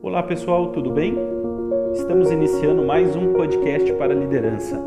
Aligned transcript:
Olá 0.00 0.22
pessoal, 0.22 0.70
tudo 0.70 0.92
bem? 0.92 1.16
Estamos 1.92 2.30
iniciando 2.30 2.84
mais 2.84 3.16
um 3.16 3.32
podcast 3.32 3.92
para 3.94 4.14
liderança. 4.14 4.80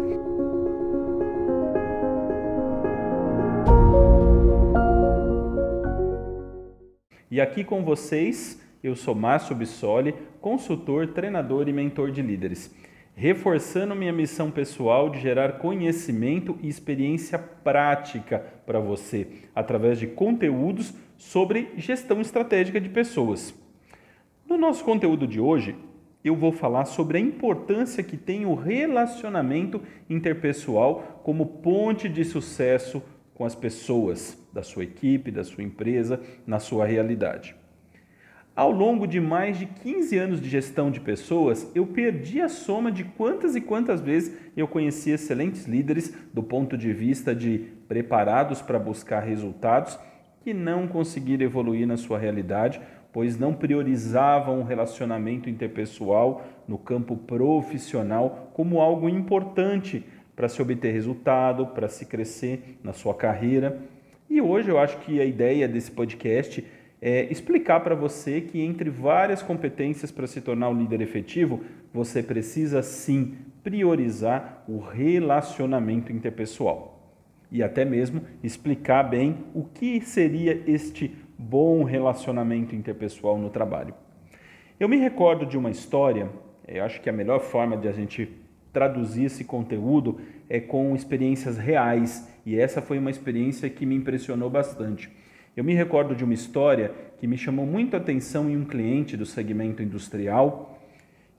E 7.29 7.42
aqui 7.42 7.66
com 7.66 7.83
vocês, 7.83 8.61
eu 8.82 8.95
sou 8.95 9.13
Márcio 9.13 9.54
Bissoli, 9.54 10.16
consultor, 10.39 11.09
treinador 11.09 11.68
e 11.68 11.73
mentor 11.73 12.09
de 12.09 12.21
líderes, 12.21 12.73
reforçando 13.14 13.93
minha 13.93 14.14
missão 14.14 14.50
pessoal 14.50 15.09
de 15.09 15.20
gerar 15.20 15.59
conhecimento 15.59 16.57
e 16.62 16.70
experiência 16.70 17.38
prática 17.38 18.39
para 18.66 18.80
você, 18.80 19.28
através 19.54 20.00
de 20.00 20.07
conteúdos 20.07 20.93
sobre 21.18 21.73
gestão 21.75 22.21
estratégica 22.21 22.80
de 22.80 22.88
pessoas. 22.88 23.61
No 24.52 24.57
nosso 24.57 24.83
conteúdo 24.83 25.25
de 25.25 25.39
hoje, 25.39 25.77
eu 26.25 26.36
vou 26.36 26.51
falar 26.51 26.83
sobre 26.83 27.18
a 27.18 27.21
importância 27.21 28.04
que 28.04 28.18
tem 28.18 28.46
o 28.46 28.54
relacionamento 28.54 29.82
interpessoal 30.10 31.21
como 31.24 31.46
ponte 31.46 32.10
de 32.10 32.26
sucesso 32.26 33.02
com 33.34 33.46
as 33.46 33.55
pessoas 33.55 34.38
da 34.52 34.62
sua 34.62 34.84
equipe, 34.84 35.32
da 35.32 35.46
sua 35.46 35.64
empresa, 35.64 36.20
na 36.46 36.60
sua 36.60 36.86
realidade. 36.86 37.55
Ao 38.54 38.70
longo 38.70 39.08
de 39.08 39.22
mais 39.22 39.58
de 39.58 39.68
15 39.68 40.18
anos 40.18 40.41
de 40.41 40.50
gestão 40.50 40.91
de 40.91 40.99
pessoas, 40.99 41.72
eu 41.74 41.88
perdi 41.88 42.41
a 42.41 42.49
soma 42.49 42.91
de 42.91 43.05
quantas 43.05 43.55
e 43.55 43.62
quantas 43.62 44.02
vezes 44.02 44.38
eu 44.58 44.68
conheci 44.68 45.12
excelentes 45.12 45.66
líderes 45.66 46.13
do 46.34 46.44
ponto 46.44 46.77
de 46.77 46.91
vista 46.91 47.34
de 47.34 47.72
preparados 47.88 48.62
para 48.62 48.77
buscar 48.77 49.22
resultados 49.22 49.98
que 50.41 50.54
não 50.54 50.88
conseguiram 50.88 51.45
evoluir 51.45 51.88
na 51.88 51.98
sua 51.98 52.18
realidade 52.18 52.82
pois 53.13 53.38
não 53.38 53.54
priorizavam 53.54 54.62
o 54.62 54.63
relacionamento 54.63 55.49
interpessoal 55.49 56.45
no 56.68 56.77
campo 56.77 57.16
profissional 57.16 58.52
como 58.54 58.80
algo 58.80 59.10
importante 59.10 60.05
para 60.35 60.48
se 60.48 60.62
obter 60.62 60.93
resultado, 60.93 61.68
para 61.68 61.90
se 61.90 62.05
crescer 62.05 62.79
na 62.84 62.93
sua 62.93 63.13
carreira. 63.13 63.79
E 64.29 64.41
hoje 64.41 64.69
eu 64.69 64.79
acho 64.79 64.97
que 64.99 65.19
a 65.19 65.25
ideia 65.25 65.67
desse 65.67 65.91
podcast 65.91 66.66
é 67.01 67.23
explicar 67.31 67.81
para 67.81 67.95
você 67.95 68.39
que 68.39 68.61
entre 68.61 68.89
várias 68.89 69.41
competências 69.41 70.11
para 70.11 70.27
se 70.27 70.39
tornar 70.39 70.69
um 70.69 70.77
líder 70.77 71.01
efetivo, 71.01 71.61
você 71.94 72.23
precisa 72.23 72.81
sim 72.81 73.35
priorizar 73.61 74.63
o 74.67 74.79
relacionamento 74.79 76.13
interpessoal. 76.13 77.00
E 77.52 77.61
até 77.61 77.83
mesmo 77.83 78.21
explicar 78.41 79.03
bem 79.03 79.38
o 79.53 79.63
que 79.63 79.99
seria 80.02 80.63
este 80.66 81.13
bom 81.38 81.83
relacionamento 81.83 82.75
interpessoal 82.75 83.38
no 83.38 83.49
trabalho. 83.49 83.94
Eu 84.80 84.88
me 84.88 84.97
recordo 84.97 85.45
de 85.45 85.57
uma 85.57 85.69
história, 85.69 86.29
eu 86.67 86.83
acho 86.83 87.02
que 87.02 87.09
a 87.09 87.13
melhor 87.13 87.39
forma 87.41 87.75
de 87.75 87.88
a 87.88 87.91
gente 87.91 88.31
traduzir 88.72 89.25
esse 89.25 89.44
conteúdo 89.44 90.19
é 90.49 90.59
com 90.59 90.95
experiências 90.95 91.57
reais, 91.57 92.27
e 92.45 92.57
essa 92.57 92.81
foi 92.81 92.97
uma 92.97 93.11
experiência 93.11 93.69
que 93.69 93.85
me 93.85 93.95
impressionou 93.95 94.49
bastante. 94.49 95.11
Eu 95.55 95.63
me 95.63 95.73
recordo 95.73 96.16
de 96.16 96.23
uma 96.23 96.33
história 96.33 96.94
que 97.19 97.27
me 97.27 97.38
chamou 97.38 97.66
muito 97.66 97.95
a 97.95 97.99
atenção 97.99 98.49
em 98.49 98.55
um 98.55 98.63
cliente 98.63 99.17
do 99.17 99.25
segmento 99.25 99.83
industrial 99.83 100.79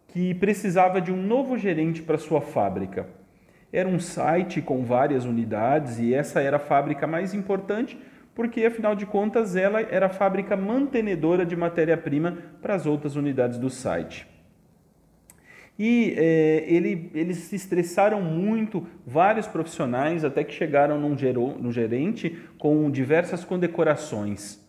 que 0.09 0.35
precisava 0.35 1.01
de 1.01 1.11
um 1.11 1.17
novo 1.17 1.57
gerente 1.57 2.03
para 2.03 2.19
sua 2.19 2.43
fábrica. 2.43 3.09
Era 3.73 3.89
um 3.89 3.99
site 3.99 4.61
com 4.61 4.85
várias 4.85 5.25
unidades 5.25 5.99
e 5.99 6.13
essa 6.13 6.41
era 6.41 6.57
a 6.57 6.61
fábrica 6.61 7.07
mais 7.07 7.33
importante 7.33 7.99
porque 8.35 8.65
afinal 8.65 8.95
de 8.95 9.07
contas 9.07 9.57
ela 9.57 9.81
era 9.81 10.07
a 10.07 10.11
fábrica 10.11 10.57
mantenedora 10.57 11.45
de 11.45 11.57
matéria-prima 11.57 12.39
para 12.61 12.75
as 12.75 12.87
outras 12.87 13.17
unidades 13.17 13.59
do 13.59 13.69
site. 13.69 14.27
E 15.79 16.15
é, 16.17 16.65
ele, 16.67 17.11
eles 17.15 17.39
se 17.39 17.57
estressaram 17.57 18.21
muito, 18.21 18.87
vários 19.07 19.47
profissionais, 19.47 20.25
até 20.25 20.45
que 20.45 20.53
chegaram 20.53 21.01
num, 21.01 21.17
gero, 21.17 21.59
num 21.59 21.73
gerente 21.73 22.39
com 22.59 22.91
diversas 22.91 23.45
condecorações 23.45 24.61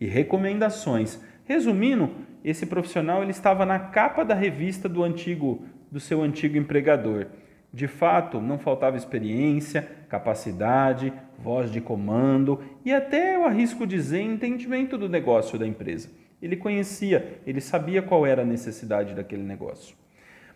e 0.00 0.06
recomendações. 0.06 1.20
Resumindo, 1.44 2.10
esse 2.42 2.66
profissional 2.66 3.22
ele 3.22 3.30
estava 3.30 3.64
na 3.66 3.78
capa 3.78 4.24
da 4.24 4.34
revista 4.34 4.88
do 4.88 5.02
antigo 5.02 5.64
do 5.90 6.00
seu 6.00 6.22
antigo 6.22 6.56
empregador. 6.56 7.26
De 7.72 7.88
fato, 7.88 8.40
não 8.40 8.58
faltava 8.58 8.98
experiência, 8.98 9.88
capacidade, 10.08 11.12
voz 11.38 11.72
de 11.72 11.80
comando 11.80 12.60
e 12.84 12.92
até, 12.92 13.34
eu 13.34 13.46
arrisco 13.46 13.86
dizer, 13.86 14.20
entendimento 14.20 14.98
do 14.98 15.08
negócio 15.08 15.58
da 15.58 15.66
empresa. 15.66 16.10
Ele 16.42 16.56
conhecia, 16.56 17.40
ele 17.46 17.60
sabia 17.60 18.02
qual 18.02 18.26
era 18.26 18.42
a 18.42 18.44
necessidade 18.44 19.14
daquele 19.14 19.42
negócio. 19.42 19.96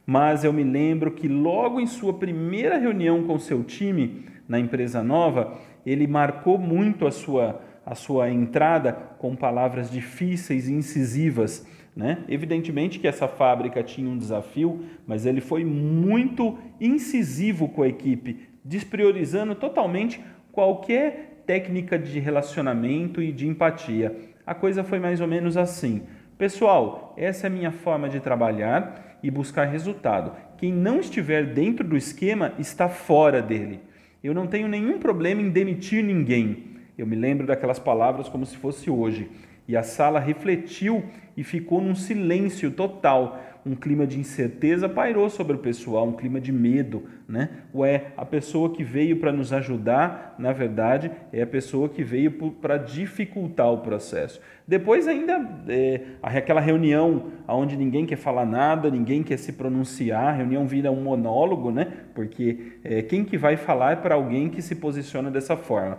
Mas 0.05 0.45
eu 0.45 0.53
me 0.53 0.63
lembro 0.63 1.13
que 1.13 1.27
logo 1.27 1.81
em 1.81 1.87
sua 1.87 2.13
primeira 2.13 2.77
reunião 2.77 3.25
com 3.25 3.39
seu 3.39 3.65
time 3.65 4.27
na 4.47 4.59
empresa 4.59 5.03
nova, 5.03 5.59
ele 5.87 6.07
marcou 6.07 6.59
muito 6.59 7.07
a 7.07 7.11
sua, 7.11 7.63
a 7.85 7.95
sua 7.95 8.31
entrada 8.31 8.93
com 8.93 9.35
palavras 9.35 9.91
difíceis 9.91 10.69
e 10.69 10.75
incisivas 10.75 11.67
né? 11.97 12.19
Evidentemente 12.29 12.99
que 12.99 13.09
essa 13.09 13.27
fábrica 13.27 13.83
tinha 13.83 14.11
um 14.11 14.19
desafio, 14.19 14.85
mas 15.07 15.25
ele 15.25 15.41
foi 15.41 15.65
muito 15.65 16.59
incisivo 16.79 17.69
com 17.69 17.83
a 17.83 17.89
equipe, 17.89 18.47
despriorizando 18.63 19.55
totalmente 19.55 20.21
qualquer 20.53 21.43
técnica 21.47 21.99
de 21.99 22.19
relacionamento 22.19 23.23
e 23.23 23.33
de 23.33 23.49
empatia. 23.49 24.15
A 24.47 24.55
coisa 24.55 24.85
foi 24.85 24.99
mais 24.99 25.23
ou 25.23 25.27
menos 25.27 25.57
assim: 25.57 26.03
pessoal, 26.37 27.15
essa 27.17 27.47
é 27.47 27.49
a 27.49 27.53
minha 27.53 27.73
forma 27.73 28.11
de 28.11 28.21
trabalhar 28.21 29.19
e 29.23 29.31
buscar 29.31 29.65
resultado. 29.65 30.33
Quem 30.59 30.73
não 30.73 31.01
estiver 31.01 31.47
dentro 31.47 31.87
do 31.87 31.97
esquema 31.97 32.53
está 32.59 32.89
fora 32.89 33.41
dele. 33.41 33.81
Eu 34.23 34.35
não 34.35 34.47
tenho 34.47 34.69
nenhum 34.69 34.99
problema 34.99 35.41
em 35.41 35.51
demitir 35.51 36.05
ninguém. 36.05 36.77
Eu 36.99 37.07
me 37.07 37.17
lembro 37.17 37.47
daquelas 37.47 37.79
palavras 37.79 38.29
como 38.29 38.45
se 38.45 38.57
fosse 38.57 38.91
hoje. 38.91 39.31
E 39.69 39.77
a 39.77 39.83
sala 39.83 40.21
refletiu 40.21 41.05
e 41.37 41.43
ficou 41.43 41.81
num 41.81 41.95
silêncio 41.95 42.71
total. 42.71 43.41
Um 43.65 43.75
clima 43.75 44.07
de 44.07 44.19
incerteza 44.19 44.89
pairou 44.89 45.29
sobre 45.29 45.57
o 45.57 45.59
pessoal, 45.59 46.07
um 46.07 46.13
clima 46.13 46.41
de 46.41 46.53
medo, 46.53 47.03
né? 47.29 47.51
Ué, 47.75 48.13
a 48.17 48.25
pessoa 48.25 48.73
que 48.73 48.85
veio 48.85 49.17
para 49.17 49.33
nos 49.33 49.53
ajudar, 49.53 50.37
na 50.39 50.53
verdade, 50.53 51.11
é 51.33 51.43
a 51.43 51.47
pessoa 51.47 51.89
que 51.89 52.05
veio 52.05 52.31
para 52.31 52.77
dificultar 52.77 53.73
o 53.73 53.79
processo. 53.79 54.41
Depois 54.69 55.09
ainda 55.09 55.65
é, 55.69 56.01
aquela 56.23 56.61
reunião 56.61 57.33
onde 57.49 57.77
ninguém 57.77 58.07
quer 58.07 58.17
falar 58.17 58.47
nada, 58.47 58.89
ninguém 58.89 59.25
quer 59.25 59.37
se 59.37 59.53
pronunciar, 59.53 60.29
a 60.29 60.33
reunião 60.33 60.65
vira 60.65 60.93
um 60.93 61.03
monólogo, 61.03 61.73
né? 61.73 61.93
Porque 62.15 62.75
é, 62.85 63.03
quem 63.03 63.25
que 63.25 63.37
vai 63.37 63.57
falar 63.57 63.93
é 63.93 63.97
para 63.97 64.15
alguém 64.15 64.49
que 64.49 64.63
se 64.63 64.77
posiciona 64.77 65.29
dessa 65.29 65.57
forma. 65.57 65.99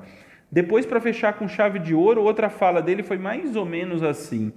Depois, 0.52 0.86
para 0.86 1.02
fechar 1.02 1.34
com 1.34 1.48
chave 1.48 1.80
de 1.80 1.94
ouro, 1.94 2.24
outra 2.24 2.50
fala 2.50 2.82
dele 2.82 3.04
foi 3.04 3.18
mais 3.18 3.56
ou 3.56 3.66
menos 3.66 4.02
assim: 4.02 4.54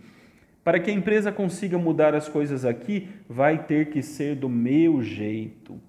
para 0.62 0.78
que 0.78 0.90
a 0.90 0.94
empresa 0.94 1.32
consiga 1.32 1.78
mudar 1.78 2.14
as 2.14 2.28
coisas 2.28 2.64
aqui, 2.64 3.08
vai 3.28 3.64
ter 3.64 3.90
que 3.90 4.02
ser 4.02 4.36
do 4.36 4.48
meu 4.48 5.02
jeito. 5.02 5.80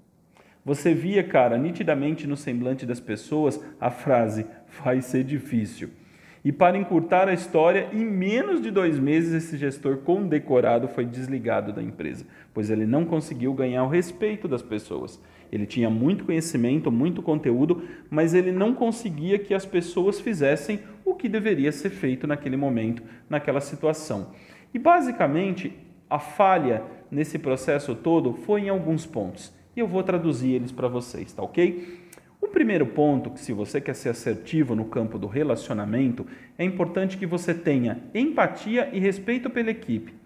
Você 0.63 0.93
via, 0.93 1.23
cara, 1.23 1.57
nitidamente 1.57 2.27
no 2.27 2.37
semblante 2.37 2.85
das 2.85 2.99
pessoas 2.99 3.63
a 3.79 3.91
frase: 3.91 4.45
vai 4.83 5.01
ser 5.01 5.23
difícil. 5.23 5.89
E 6.43 6.51
para 6.51 6.77
encurtar 6.77 7.29
a 7.29 7.33
história, 7.33 7.89
em 7.93 8.03
menos 8.03 8.61
de 8.61 8.71
dois 8.71 8.97
meses, 8.97 9.31
esse 9.31 9.57
gestor 9.57 9.97
condecorado 9.97 10.87
foi 10.87 11.05
desligado 11.05 11.71
da 11.71 11.83
empresa, 11.83 12.25
pois 12.51 12.71
ele 12.71 12.85
não 12.87 13.05
conseguiu 13.05 13.53
ganhar 13.53 13.83
o 13.83 13.89
respeito 13.89 14.47
das 14.47 14.63
pessoas. 14.63 15.21
Ele 15.51 15.65
tinha 15.65 15.89
muito 15.89 16.23
conhecimento, 16.23 16.91
muito 16.91 17.21
conteúdo, 17.21 17.83
mas 18.09 18.33
ele 18.33 18.51
não 18.51 18.73
conseguia 18.73 19.37
que 19.37 19.53
as 19.53 19.65
pessoas 19.65 20.19
fizessem 20.19 20.79
o 21.03 21.13
que 21.13 21.27
deveria 21.27 21.71
ser 21.71 21.89
feito 21.89 22.25
naquele 22.25 22.55
momento, 22.55 23.03
naquela 23.29 23.59
situação. 23.59 24.31
E 24.73 24.79
basicamente, 24.79 25.73
a 26.09 26.19
falha 26.19 26.83
nesse 27.09 27.37
processo 27.37 27.93
todo 27.93 28.33
foi 28.33 28.61
em 28.61 28.69
alguns 28.69 29.05
pontos. 29.05 29.53
E 29.75 29.79
eu 29.79 29.87
vou 29.87 30.03
traduzir 30.03 30.51
eles 30.53 30.71
para 30.71 30.87
vocês, 30.87 31.33
tá 31.33 31.43
ok? 31.43 31.99
O 32.41 32.47
primeiro 32.47 32.85
ponto, 32.85 33.29
que 33.29 33.39
se 33.39 33.53
você 33.53 33.79
quer 33.79 33.93
ser 33.93 34.09
assertivo 34.09 34.75
no 34.75 34.85
campo 34.85 35.19
do 35.19 35.27
relacionamento, 35.27 36.25
é 36.57 36.63
importante 36.63 37.17
que 37.17 37.25
você 37.25 37.53
tenha 37.53 38.01
empatia 38.13 38.89
e 38.91 38.99
respeito 38.99 39.49
pela 39.49 39.69
equipe. 39.69 40.20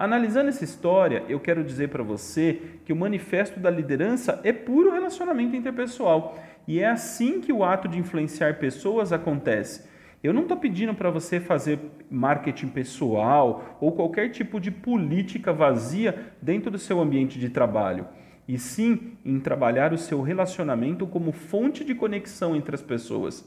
Analisando 0.00 0.48
essa 0.48 0.64
história, 0.64 1.24
eu 1.28 1.38
quero 1.38 1.62
dizer 1.62 1.90
para 1.90 2.02
você 2.02 2.58
que 2.86 2.92
o 2.92 2.96
manifesto 2.96 3.60
da 3.60 3.68
liderança 3.68 4.40
é 4.42 4.50
puro 4.50 4.90
relacionamento 4.90 5.54
interpessoal. 5.54 6.38
E 6.66 6.80
é 6.80 6.88
assim 6.88 7.38
que 7.38 7.52
o 7.52 7.62
ato 7.62 7.86
de 7.86 7.98
influenciar 7.98 8.58
pessoas 8.58 9.12
acontece. 9.12 9.86
Eu 10.24 10.32
não 10.32 10.44
estou 10.44 10.56
pedindo 10.56 10.94
para 10.94 11.10
você 11.10 11.38
fazer 11.38 11.78
marketing 12.10 12.68
pessoal 12.68 13.76
ou 13.78 13.92
qualquer 13.92 14.30
tipo 14.30 14.58
de 14.58 14.70
política 14.70 15.52
vazia 15.52 16.32
dentro 16.40 16.70
do 16.70 16.78
seu 16.78 16.98
ambiente 16.98 17.38
de 17.38 17.50
trabalho 17.50 18.08
e 18.48 18.58
sim 18.58 19.18
em 19.22 19.38
trabalhar 19.38 19.92
o 19.92 19.98
seu 19.98 20.22
relacionamento 20.22 21.06
como 21.06 21.30
fonte 21.30 21.84
de 21.84 21.94
conexão 21.94 22.56
entre 22.56 22.74
as 22.74 22.80
pessoas. 22.80 23.46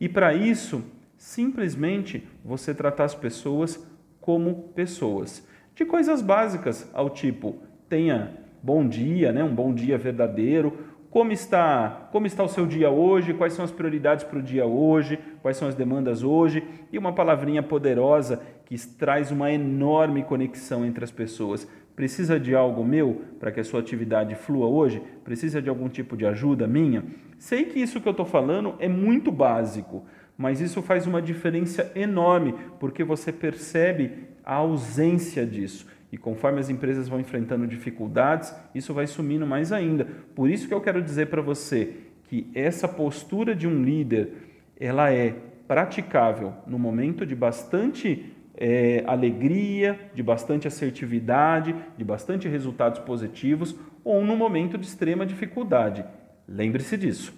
E 0.00 0.08
para 0.08 0.32
isso, 0.32 0.82
simplesmente 1.18 2.26
você 2.42 2.72
tratar 2.72 3.04
as 3.04 3.14
pessoas 3.14 3.86
como 4.22 4.70
pessoas. 4.74 5.51
De 5.74 5.86
coisas 5.86 6.20
básicas, 6.20 6.88
ao 6.92 7.08
tipo, 7.08 7.56
tenha 7.88 8.32
bom 8.62 8.86
dia, 8.86 9.32
né? 9.32 9.42
um 9.42 9.54
bom 9.54 9.72
dia 9.72 9.96
verdadeiro, 9.96 10.76
como 11.10 11.32
está, 11.32 12.08
como 12.10 12.26
está 12.26 12.42
o 12.42 12.48
seu 12.48 12.66
dia 12.66 12.90
hoje, 12.90 13.34
quais 13.34 13.52
são 13.52 13.64
as 13.64 13.70
prioridades 13.70 14.24
para 14.24 14.38
o 14.38 14.42
dia 14.42 14.64
hoje, 14.66 15.18
quais 15.42 15.56
são 15.56 15.68
as 15.68 15.74
demandas 15.74 16.22
hoje, 16.22 16.62
e 16.90 16.98
uma 16.98 17.12
palavrinha 17.12 17.62
poderosa 17.62 18.42
que 18.64 18.78
traz 18.96 19.30
uma 19.30 19.50
enorme 19.50 20.22
conexão 20.22 20.84
entre 20.86 21.04
as 21.04 21.10
pessoas. 21.10 21.68
Precisa 21.94 22.40
de 22.40 22.54
algo 22.54 22.82
meu 22.84 23.22
para 23.38 23.52
que 23.52 23.60
a 23.60 23.64
sua 23.64 23.80
atividade 23.80 24.34
flua 24.34 24.66
hoje? 24.66 25.02
Precisa 25.22 25.60
de 25.60 25.68
algum 25.68 25.88
tipo 25.88 26.16
de 26.16 26.24
ajuda 26.24 26.66
minha? 26.66 27.04
Sei 27.38 27.64
que 27.64 27.78
isso 27.78 28.00
que 28.00 28.08
eu 28.08 28.12
estou 28.12 28.24
falando 28.24 28.74
é 28.78 28.88
muito 28.88 29.30
básico, 29.30 30.04
mas 30.36 30.60
isso 30.60 30.80
faz 30.80 31.06
uma 31.06 31.20
diferença 31.20 31.92
enorme, 31.94 32.54
porque 32.80 33.04
você 33.04 33.30
percebe 33.30 34.31
a 34.44 34.54
ausência 34.54 35.46
disso. 35.46 35.86
E 36.10 36.18
conforme 36.18 36.60
as 36.60 36.68
empresas 36.68 37.08
vão 37.08 37.18
enfrentando 37.18 37.66
dificuldades, 37.66 38.54
isso 38.74 38.92
vai 38.92 39.06
sumindo 39.06 39.46
mais 39.46 39.72
ainda. 39.72 40.06
Por 40.34 40.50
isso 40.50 40.68
que 40.68 40.74
eu 40.74 40.80
quero 40.80 41.02
dizer 41.02 41.28
para 41.28 41.40
você 41.40 41.94
que 42.24 42.50
essa 42.54 42.86
postura 42.86 43.54
de 43.54 43.66
um 43.66 43.82
líder, 43.82 44.32
ela 44.78 45.10
é 45.10 45.34
praticável 45.66 46.52
no 46.66 46.78
momento 46.78 47.24
de 47.24 47.34
bastante 47.34 48.30
é, 48.54 49.02
alegria, 49.06 49.98
de 50.14 50.22
bastante 50.22 50.68
assertividade, 50.68 51.74
de 51.96 52.04
bastante 52.04 52.46
resultados 52.46 53.00
positivos, 53.00 53.74
ou 54.04 54.24
no 54.24 54.36
momento 54.36 54.76
de 54.76 54.86
extrema 54.86 55.24
dificuldade. 55.24 56.04
Lembre-se 56.46 56.96
disso. 56.98 57.32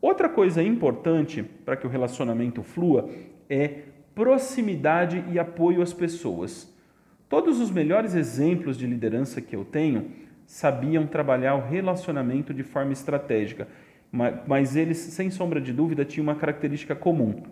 Outra 0.00 0.28
coisa 0.28 0.62
importante 0.62 1.42
para 1.42 1.76
que 1.76 1.86
o 1.86 1.90
relacionamento 1.90 2.62
flua 2.62 3.08
é 3.48 3.82
proximidade 4.20 5.24
e 5.32 5.38
apoio 5.38 5.80
às 5.80 5.94
pessoas. 5.94 6.70
Todos 7.26 7.58
os 7.58 7.70
melhores 7.70 8.14
exemplos 8.14 8.76
de 8.76 8.86
liderança 8.86 9.40
que 9.40 9.56
eu 9.56 9.64
tenho 9.64 10.10
sabiam 10.44 11.06
trabalhar 11.06 11.54
o 11.54 11.66
relacionamento 11.66 12.52
de 12.52 12.62
forma 12.62 12.92
estratégica, 12.92 13.66
mas 14.46 14.76
eles, 14.76 14.98
sem 14.98 15.30
sombra 15.30 15.58
de 15.58 15.72
dúvida, 15.72 16.04
tinham 16.04 16.24
uma 16.24 16.34
característica 16.34 16.94
comum. 16.94 17.44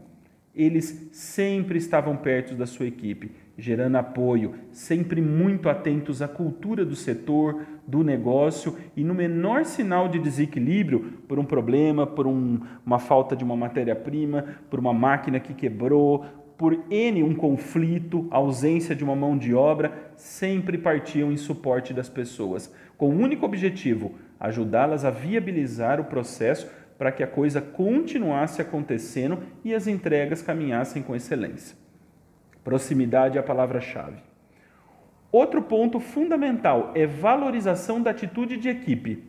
Eles 0.55 1.09
sempre 1.11 1.79
estavam 1.79 2.15
perto 2.19 2.55
da 2.55 2.67
sua 2.67 2.85
equipe, 2.85 3.31
gerando 3.57 3.97
apoio, 3.97 4.55
sempre 4.71 5.23
muito 5.23 5.71
atentos 5.71 6.21
à 6.21 6.29
cultura 6.29 6.85
do 6.85 6.95
setor, 6.95 7.63
do 7.87 8.05
negócio 8.05 8.77
e 8.95 9.03
no 9.03 9.15
menor 9.15 9.65
sinal 9.65 10.07
de 10.07 10.19
desequilíbrio, 10.19 11.15
por 11.27 11.39
um 11.39 11.45
problema, 11.45 12.07
por 12.07 12.27
um, 12.27 12.61
uma 12.85 12.99
falta 12.99 13.35
de 13.35 13.43
uma 13.43 13.57
matéria-prima, 13.57 14.45
por 14.69 14.79
uma 14.79 14.93
máquina 14.93 15.41
que 15.41 15.55
quebrou, 15.55 16.27
por 16.59 16.77
N 16.91 17.23
um 17.23 17.37
conflito, 17.37 18.27
ausência 18.33 18.95
de 18.95 19.05
uma 19.05 19.15
mão 19.15 19.39
de 19.39 19.55
obra, 19.55 20.11
sempre 20.17 20.77
partiam 20.77 21.31
em 21.31 21.37
suporte 21.37 21.95
das 21.95 22.09
pessoas, 22.09 22.75
com 22.97 23.11
o 23.11 23.17
único 23.17 23.47
objetivo, 23.47 24.17
ajudá-las 24.41 25.05
a 25.05 25.11
viabilizar 25.11 26.01
o 26.01 26.07
processo 26.07 26.69
para 26.99 27.13
que 27.13 27.23
a 27.23 27.29
coisa 27.29 27.61
continuasse 27.61 28.61
acontecendo 28.61 29.39
e 29.65 29.73
as 29.73 29.87
entregas 29.87 30.43
caminhassem 30.43 31.01
com 31.01 31.15
excelência. 31.15 31.77
Proximidade 32.65 33.39
é 33.39 33.41
a 33.41 33.45
palavra-chave. 33.45 34.19
Outro 35.31 35.63
ponto 35.63 36.01
fundamental 36.01 36.91
é 36.97 37.07
valorização 37.07 38.03
da 38.03 38.11
atitude 38.11 38.57
de 38.57 38.69
equipe. 38.69 39.23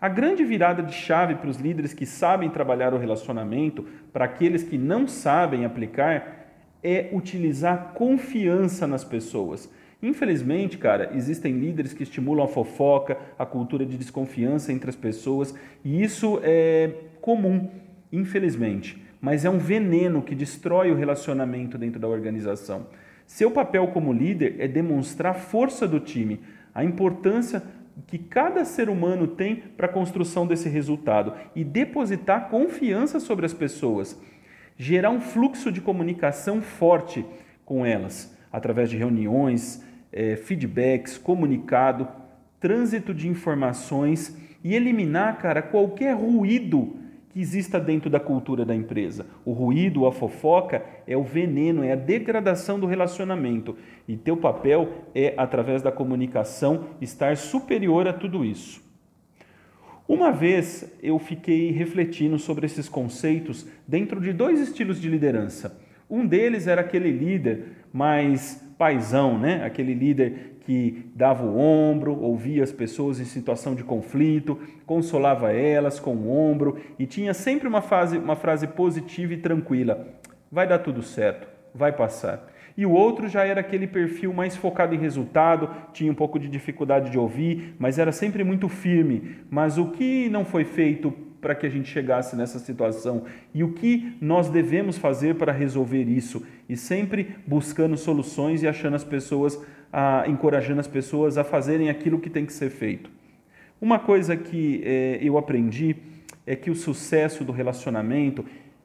A 0.00 0.08
grande 0.08 0.42
virada 0.44 0.82
de 0.82 0.94
chave 0.94 1.34
para 1.34 1.50
os 1.50 1.58
líderes 1.58 1.92
que 1.92 2.06
sabem 2.06 2.48
trabalhar 2.48 2.94
o 2.94 2.98
relacionamento, 2.98 3.86
para 4.10 4.24
aqueles 4.24 4.62
que 4.62 4.78
não 4.78 5.06
sabem 5.06 5.66
aplicar, 5.66 6.39
é 6.82 7.10
utilizar 7.12 7.92
confiança 7.94 8.86
nas 8.86 9.04
pessoas. 9.04 9.70
Infelizmente, 10.02 10.78
cara, 10.78 11.10
existem 11.14 11.58
líderes 11.58 11.92
que 11.92 12.02
estimulam 12.02 12.44
a 12.44 12.48
fofoca, 12.48 13.18
a 13.38 13.44
cultura 13.44 13.84
de 13.84 13.98
desconfiança 13.98 14.72
entre 14.72 14.88
as 14.88 14.96
pessoas, 14.96 15.54
e 15.84 16.02
isso 16.02 16.40
é 16.42 16.90
comum, 17.20 17.68
infelizmente, 18.10 19.02
mas 19.20 19.44
é 19.44 19.50
um 19.50 19.58
veneno 19.58 20.22
que 20.22 20.34
destrói 20.34 20.90
o 20.90 20.96
relacionamento 20.96 21.76
dentro 21.76 22.00
da 22.00 22.08
organização. 22.08 22.86
Seu 23.26 23.50
papel 23.50 23.88
como 23.88 24.12
líder 24.12 24.56
é 24.58 24.66
demonstrar 24.66 25.32
a 25.32 25.38
força 25.38 25.86
do 25.86 26.00
time, 26.00 26.40
a 26.74 26.82
importância 26.82 27.62
que 28.06 28.18
cada 28.18 28.64
ser 28.64 28.88
humano 28.88 29.26
tem 29.26 29.56
para 29.56 29.86
a 29.86 29.92
construção 29.92 30.46
desse 30.46 30.68
resultado 30.68 31.34
e 31.54 31.62
depositar 31.62 32.48
confiança 32.48 33.20
sobre 33.20 33.44
as 33.44 33.52
pessoas 33.52 34.18
gerar 34.80 35.10
um 35.10 35.20
fluxo 35.20 35.70
de 35.70 35.78
comunicação 35.78 36.62
forte 36.62 37.22
com 37.66 37.84
elas, 37.84 38.34
através 38.50 38.88
de 38.88 38.96
reuniões, 38.96 39.84
é, 40.10 40.36
feedbacks, 40.36 41.18
comunicado, 41.18 42.08
trânsito 42.58 43.12
de 43.12 43.28
informações 43.28 44.34
e 44.64 44.74
eliminar, 44.74 45.36
cara, 45.36 45.60
qualquer 45.60 46.16
ruído 46.16 46.96
que 47.28 47.38
exista 47.42 47.78
dentro 47.78 48.08
da 48.08 48.18
cultura 48.18 48.64
da 48.64 48.74
empresa. 48.74 49.26
O 49.44 49.52
ruído, 49.52 50.06
a 50.06 50.12
fofoca 50.12 50.82
é 51.06 51.14
o 51.14 51.22
veneno, 51.22 51.84
é 51.84 51.92
a 51.92 51.96
degradação 51.96 52.80
do 52.80 52.86
relacionamento. 52.86 53.76
E 54.08 54.16
teu 54.16 54.38
papel 54.38 54.88
é, 55.14 55.34
através 55.36 55.82
da 55.82 55.92
comunicação, 55.92 56.86
estar 57.02 57.36
superior 57.36 58.08
a 58.08 58.14
tudo 58.14 58.42
isso. 58.42 58.82
Uma 60.10 60.32
vez 60.32 60.92
eu 61.00 61.20
fiquei 61.20 61.70
refletindo 61.70 62.36
sobre 62.36 62.66
esses 62.66 62.88
conceitos 62.88 63.64
dentro 63.86 64.20
de 64.20 64.32
dois 64.32 64.58
estilos 64.58 65.00
de 65.00 65.08
liderança. 65.08 65.80
Um 66.10 66.26
deles 66.26 66.66
era 66.66 66.80
aquele 66.80 67.12
líder 67.12 67.84
mais 67.92 68.60
paisão, 68.76 69.38
né? 69.38 69.64
aquele 69.64 69.94
líder 69.94 70.56
que 70.62 71.08
dava 71.14 71.46
o 71.46 71.56
ombro, 71.56 72.20
ouvia 72.20 72.64
as 72.64 72.72
pessoas 72.72 73.20
em 73.20 73.24
situação 73.24 73.72
de 73.76 73.84
conflito, 73.84 74.58
consolava 74.84 75.52
elas 75.52 76.00
com 76.00 76.16
o 76.16 76.36
ombro 76.36 76.76
e 76.98 77.06
tinha 77.06 77.32
sempre 77.32 77.68
uma, 77.68 77.80
fase, 77.80 78.18
uma 78.18 78.34
frase 78.34 78.66
positiva 78.66 79.34
e 79.34 79.36
tranquila: 79.36 80.08
vai 80.50 80.66
dar 80.66 80.80
tudo 80.80 81.04
certo, 81.04 81.46
vai 81.72 81.92
passar 81.92 82.50
e 82.80 82.86
o 82.86 82.92
outro 82.92 83.28
já 83.28 83.44
era 83.44 83.60
aquele 83.60 83.86
perfil 83.86 84.32
mais 84.32 84.56
focado 84.56 84.94
em 84.94 84.98
resultado, 84.98 85.68
tinha 85.92 86.10
um 86.10 86.14
pouco 86.14 86.38
de 86.38 86.48
dificuldade 86.48 87.10
de 87.10 87.18
ouvir, 87.18 87.74
mas 87.78 87.98
era 87.98 88.10
sempre 88.10 88.42
muito 88.42 88.70
firme. 88.70 89.36
Mas 89.50 89.76
o 89.76 89.90
que 89.90 90.30
não 90.30 90.46
foi 90.46 90.64
feito 90.64 91.12
para 91.42 91.54
que 91.54 91.66
a 91.66 91.68
gente 91.68 91.90
chegasse 91.90 92.34
nessa 92.34 92.58
situação 92.58 93.24
e 93.52 93.62
o 93.62 93.74
que 93.74 94.16
nós 94.18 94.48
devemos 94.48 94.96
fazer 94.96 95.34
para 95.34 95.52
resolver 95.52 96.04
isso 96.04 96.42
e 96.70 96.74
sempre 96.74 97.36
buscando 97.46 97.98
soluções 97.98 98.62
e 98.62 98.66
achando 98.66 98.96
as 98.96 99.04
pessoas, 99.04 99.62
a, 99.92 100.24
encorajando 100.26 100.80
as 100.80 100.88
pessoas 100.88 101.36
a 101.36 101.44
fazerem 101.44 101.90
aquilo 101.90 102.18
que 102.18 102.30
tem 102.30 102.46
que 102.46 102.52
ser 102.54 102.70
feito. 102.70 103.10
Uma 103.78 103.98
coisa 103.98 104.38
que 104.38 104.80
é, 104.86 105.18
eu 105.20 105.36
aprendi 105.36 105.96
é 106.46 106.56
que 106.56 106.70
o 106.70 106.74
sucesso 106.74 107.44
do 107.44 107.52
relacionamento 107.52 108.42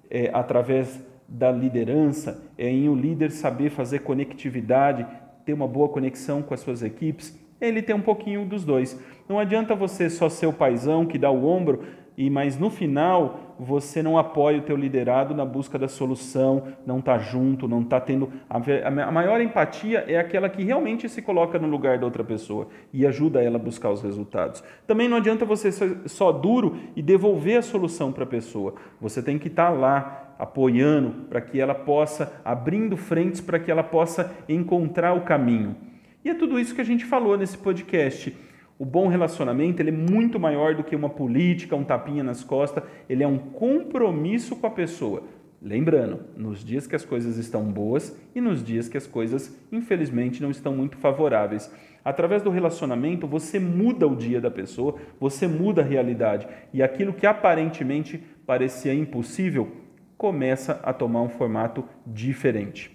é, 0.09 0.29
através 0.33 1.01
da 1.27 1.51
liderança, 1.51 2.43
é 2.57 2.69
em 2.69 2.87
o 2.87 2.95
líder 2.95 3.31
saber 3.31 3.69
fazer 3.69 3.99
conectividade, 3.99 5.05
ter 5.45 5.53
uma 5.53 5.67
boa 5.67 5.89
conexão 5.89 6.41
com 6.41 6.53
as 6.53 6.59
suas 6.59 6.81
equipes, 6.81 7.37
ele 7.59 7.81
tem 7.81 7.95
um 7.95 8.01
pouquinho 8.01 8.45
dos 8.45 8.63
dois. 8.63 8.99
Não 9.27 9.39
adianta 9.39 9.75
você 9.75 10.09
só 10.09 10.29
ser 10.29 10.47
o 10.47 10.53
paizão 10.53 11.05
que 11.05 11.17
dá 11.17 11.31
o 11.31 11.45
ombro, 11.45 11.83
e 12.17 12.29
mas 12.29 12.57
no 12.57 12.69
final 12.69 13.55
você 13.59 14.01
não 14.03 14.17
apoia 14.17 14.59
o 14.59 14.61
teu 14.61 14.75
liderado 14.75 15.33
na 15.33 15.45
busca 15.45 15.77
da 15.79 15.87
solução, 15.87 16.63
não 16.85 16.99
está 16.99 17.17
junto, 17.17 17.67
não 17.67 17.81
está 17.81 17.99
tendo 17.99 18.31
a, 18.49 18.57
a, 18.87 19.11
maior 19.11 19.41
empatia 19.41 20.03
é 20.07 20.17
aquela 20.17 20.49
que 20.49 20.63
realmente 20.63 21.07
se 21.07 21.21
coloca 21.21 21.57
no 21.59 21.67
lugar 21.67 21.97
da 21.97 22.05
outra 22.05 22.23
pessoa 22.23 22.67
e 22.93 23.05
ajuda 23.05 23.41
ela 23.41 23.57
a 23.57 23.59
buscar 23.61 23.91
os 23.91 24.01
resultados. 24.01 24.63
Também 24.85 25.07
não 25.07 25.17
adianta 25.17 25.45
você 25.45 25.71
ser 25.71 25.97
só 26.05 26.31
duro 26.31 26.77
e 26.95 27.01
devolver 27.01 27.57
a 27.57 27.61
solução 27.61 28.11
para 28.11 28.23
a 28.23 28.27
pessoa. 28.27 28.75
Você 28.99 29.21
tem 29.21 29.37
que 29.37 29.47
estar 29.47 29.71
tá 29.71 29.77
lá 29.77 30.35
apoiando 30.37 31.25
para 31.29 31.41
que 31.41 31.59
ela 31.59 31.73
possa 31.73 32.41
abrindo 32.43 32.97
frentes 32.97 33.39
para 33.39 33.59
que 33.59 33.71
ela 33.71 33.83
possa 33.83 34.33
encontrar 34.49 35.13
o 35.13 35.21
caminho. 35.21 35.75
E 36.23 36.29
é 36.29 36.33
tudo 36.33 36.59
isso 36.59 36.73
que 36.73 36.81
a 36.81 36.85
gente 36.85 37.05
falou 37.05 37.37
nesse 37.37 37.57
podcast. 37.57 38.35
O 38.77 38.83
bom 38.83 39.07
relacionamento 39.07 39.81
ele 39.81 39.89
é 39.89 39.93
muito 39.93 40.37
maior 40.37 40.75
do 40.75 40.83
que 40.83 40.95
uma 40.95 41.09
política, 41.09 41.75
um 41.75 41.83
tapinha 41.83 42.23
nas 42.23 42.43
costas, 42.43 42.83
ele 43.07 43.23
é 43.23 43.27
um 43.27 43.37
compromisso 43.37 44.55
com 44.55 44.67
a 44.67 44.71
pessoa. 44.71 45.23
Lembrando, 45.61 46.19
nos 46.35 46.63
dias 46.63 46.85
que 46.85 46.95
as 46.95 47.05
coisas 47.05 47.37
estão 47.37 47.63
boas 47.63 48.15
e 48.35 48.41
nos 48.41 48.63
dias 48.63 48.89
que 48.89 48.97
as 48.97 49.07
coisas, 49.07 49.57
infelizmente, 49.71 50.41
não 50.41 50.51
estão 50.51 50.75
muito 50.75 50.97
favoráveis. 50.97 51.73
Através 52.03 52.43
do 52.43 52.51
relacionamento, 52.51 53.25
você 53.25 53.59
muda 53.59 54.05
o 54.05 54.15
dia 54.15 54.39
da 54.39 54.51
pessoa, 54.51 54.95
você 55.19 55.47
muda 55.47 55.81
a 55.81 55.85
realidade. 55.85 56.47
E 56.71 56.83
aquilo 56.83 57.13
que 57.13 57.25
aparentemente 57.25 58.21
parecia 58.45 58.93
impossível 58.93 59.71
começa 60.17 60.79
a 60.83 60.93
tomar 60.93 61.21
um 61.21 61.29
formato 61.29 61.83
diferente. 62.05 62.94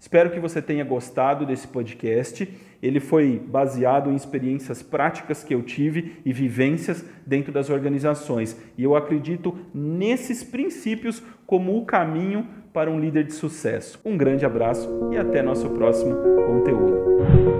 Espero 0.00 0.30
que 0.30 0.40
você 0.40 0.62
tenha 0.62 0.82
gostado 0.82 1.44
desse 1.44 1.68
podcast. 1.68 2.48
Ele 2.82 2.98
foi 2.98 3.38
baseado 3.38 4.10
em 4.10 4.16
experiências 4.16 4.82
práticas 4.82 5.44
que 5.44 5.54
eu 5.54 5.62
tive 5.62 6.16
e 6.24 6.32
vivências 6.32 7.04
dentro 7.26 7.52
das 7.52 7.68
organizações. 7.68 8.56
E 8.78 8.82
eu 8.82 8.96
acredito 8.96 9.54
nesses 9.74 10.42
princípios 10.42 11.22
como 11.46 11.76
o 11.76 11.84
caminho 11.84 12.46
para 12.72 12.90
um 12.90 12.98
líder 12.98 13.24
de 13.24 13.34
sucesso. 13.34 14.00
Um 14.02 14.16
grande 14.16 14.46
abraço 14.46 14.88
e 15.12 15.18
até 15.18 15.42
nosso 15.42 15.68
próximo 15.68 16.14
conteúdo. 16.46 17.59